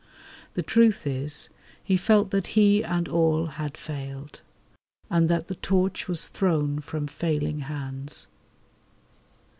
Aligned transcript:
The 0.55 0.63
truth 0.63 1.05
is: 1.05 1.49
he 1.83 1.95
felt 1.95 2.31
that 2.31 2.47
he 2.57 2.83
and 2.83 3.07
all 3.07 3.45
had 3.45 3.77
failed, 3.77 4.41
and 5.11 5.29
that 5.29 5.47
the 5.47 5.53
torch 5.53 6.07
was 6.07 6.27
thrown 6.29 6.79
from 6.79 7.05
failing 7.05 7.59
hands. 7.59 8.27